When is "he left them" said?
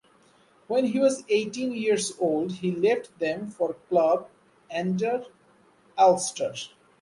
2.53-3.51